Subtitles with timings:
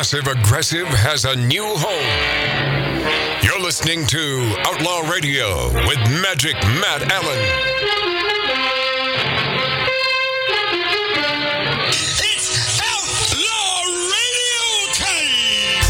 [0.00, 3.44] passive aggressive has a new home.
[3.44, 7.38] You're listening to Outlaw Radio with Magic Matt Allen.
[11.92, 13.84] It's Outlaw
[14.16, 14.64] Radio
[14.96, 15.84] time!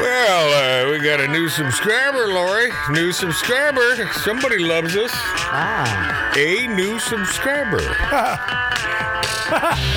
[0.00, 2.70] Well, uh, we got a new subscriber, Lori.
[2.90, 4.10] New subscriber.
[4.14, 5.10] Somebody loves us.
[5.12, 6.32] Ah.
[6.36, 8.70] A new subscriber.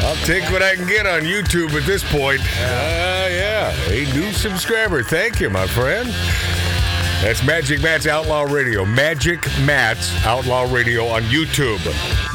[0.04, 2.42] I'll take what I can get on YouTube at this point.
[2.42, 5.04] Uh, yeah, a new subscriber.
[5.04, 6.10] Thank you, my friend.
[7.22, 8.86] That's Magic Matt's Outlaw Radio.
[8.86, 11.84] Magic Matt's Outlaw Radio on YouTube.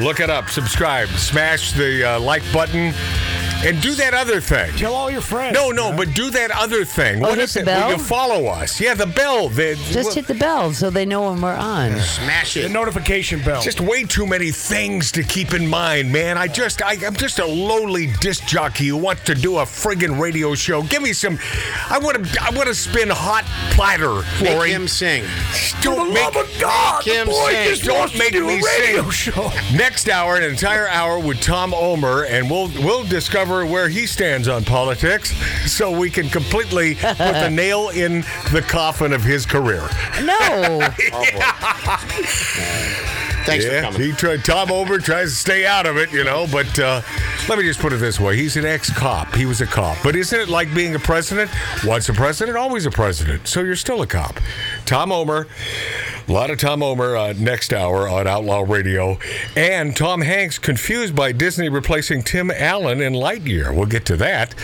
[0.01, 2.93] Look it up, subscribe, smash the uh, like button,
[3.65, 4.73] and do that other thing.
[4.77, 5.55] Tell all your friends.
[5.55, 7.19] No, no, but do that other thing.
[7.25, 7.67] Oh, What hit is the it?
[7.67, 7.91] Will bell?
[7.93, 8.81] you follow us?
[8.81, 9.49] Yeah, the bell.
[9.49, 11.93] The, Just hit the bell so they know when we're on.
[12.01, 12.63] Smash it.
[12.63, 13.63] The notification bell.
[13.63, 16.37] Just way too many things to keep in mind, man.
[16.39, 20.19] I just, I, I'm just a lowly disc jockey who wants to do a friggin'
[20.21, 20.83] radio show.
[20.83, 21.39] Give me some.
[21.89, 24.73] I want to, I want to spin hot platter, Make Lori.
[24.73, 25.25] him sing.
[25.83, 27.69] Don't the make, love of God, Make him the boy sing.
[27.69, 29.33] just Don't wants to make do me a radio sing.
[29.33, 29.51] show.
[29.77, 34.49] Next hour, an entire hour with Tom Ohmer, and we'll we'll discover where he stands
[34.49, 35.31] on politics,
[35.71, 38.23] so we can completely put the nail in
[38.53, 39.89] the coffin of his career.
[40.23, 40.81] No.
[43.45, 44.01] Thanks for Yeah, coming.
[44.01, 44.45] he tried.
[44.45, 46.47] Tom Ohmer tries to stay out of it, you know.
[46.51, 47.03] But uh,
[47.49, 49.35] let me just put it this way: he's an ex-cop.
[49.35, 49.99] He was a cop.
[50.05, 51.51] But isn't it like being a president?
[51.85, 53.49] Once a president, always a president.
[53.49, 54.39] So you're still a cop.
[54.85, 55.47] Tom Ohmer.
[56.29, 59.19] A lot of Tom Ohmer uh, next hour on Outlaw Radio.
[59.57, 63.75] And Tom Hanks confused by Disney replacing Tim Allen in Lightyear.
[63.75, 64.55] We'll get to that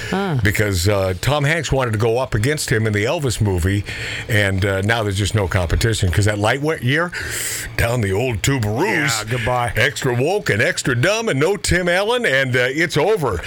[0.45, 3.85] because uh, Tom Hanks wanted to go up against him in the Elvis movie.
[4.29, 7.13] And uh, now there's just no competition because that Lightyear
[7.77, 9.25] down the old tubaroos.
[9.25, 9.73] Yeah, goodbye.
[9.77, 12.25] Extra woke and extra dumb and no Tim Allen.
[12.25, 13.39] And uh, it's over.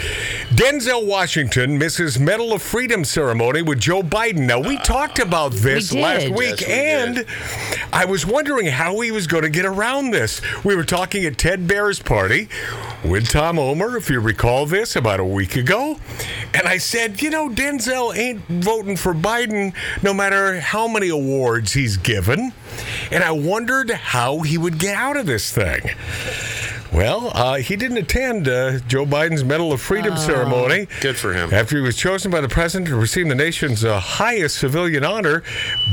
[0.52, 4.46] Denzel Washington misses Medal of Freedom ceremony with Joe Biden.
[4.46, 6.36] Now, we talked about this We last did.
[6.36, 6.62] week.
[6.62, 7.28] Yes, we and did.
[8.02, 10.42] I was wondering how he was going to get around this.
[10.66, 12.50] We were talking at Ted Bear's party
[13.06, 16.00] with Tom Ohmer, if you recall this, about a week ago.
[16.56, 21.74] And I said, you know, Denzel ain't voting for Biden no matter how many awards
[21.74, 22.54] he's given.
[23.12, 25.82] And I wondered how he would get out of this thing.
[26.94, 30.88] Well, uh, he didn't attend uh, Joe Biden's Medal of Freedom ceremony.
[31.00, 31.54] Good for him.
[31.54, 35.42] After he was chosen by the president to receive the nation's uh, highest civilian honor,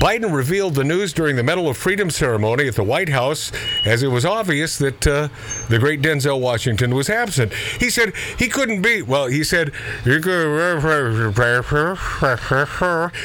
[0.00, 3.52] Biden revealed the news during the Medal of Freedom ceremony at the White House,
[3.86, 5.28] as it was obvious that uh,
[5.68, 7.52] the great Denzel Washington was absent.
[7.54, 9.00] He said he couldn't be.
[9.02, 9.70] Well, he said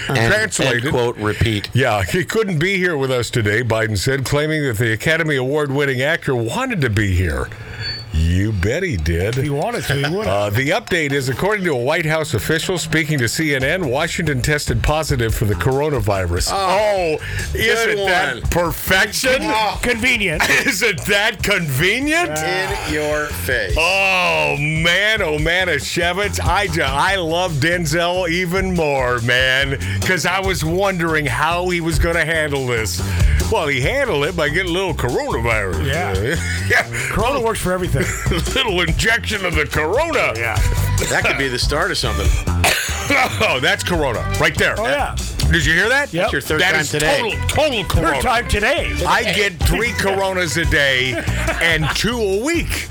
[0.09, 0.85] And, translated.
[0.85, 1.71] end quote, repeat.
[1.73, 5.71] Yeah, he couldn't be here with us today, Biden said, claiming that the Academy Award
[5.71, 7.47] winning actor wanted to be here.
[8.23, 9.37] You bet he did.
[9.37, 10.25] If he wanted to, he would.
[10.25, 14.81] Uh, the update is according to a White House official speaking to CNN, Washington tested
[14.81, 16.49] positive for the coronavirus.
[16.53, 17.17] Oh,
[17.53, 18.43] isn't that one.
[18.43, 19.41] perfection?
[19.81, 20.41] Convenient.
[20.65, 22.37] Isn't that convenient?
[22.39, 23.75] In your face.
[23.77, 26.39] Oh man, oh man, Shevitz.
[26.39, 31.99] I ju- I love Denzel even more, man, because I was wondering how he was
[31.99, 32.99] going to handle this.
[33.53, 35.85] Well, he handled it by getting a little coronavirus.
[35.85, 36.17] Yeah.
[36.67, 37.09] yeah.
[37.11, 38.01] Corona works for everything.
[38.55, 40.33] little injection of the corona.
[40.35, 40.55] Yeah.
[41.11, 42.27] That could be the start of something.
[43.41, 44.79] Oh, that's corona right there.
[44.79, 45.13] Oh, yeah.
[45.51, 46.13] Did you hear that?
[46.13, 46.31] Yep.
[46.31, 47.19] your third That time is today.
[47.19, 48.13] Total, total corona.
[48.13, 48.95] Third time today.
[49.05, 51.21] I get three coronas a day
[51.61, 52.87] and two a week.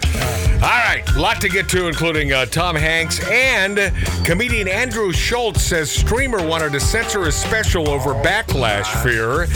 [0.63, 3.93] All right, a lot to get to, including uh, Tom Hanks and
[4.25, 9.49] comedian Andrew Schulz says streamer wanted to censor his special over backlash fear,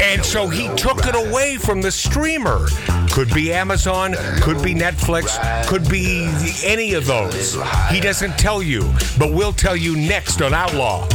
[0.00, 2.68] and so he took it away from the streamer.
[3.10, 6.30] Could be Amazon, could be Netflix, could be
[6.64, 7.54] any of those.
[7.90, 8.82] He doesn't tell you,
[9.18, 11.08] but we'll tell you next on Outlaw.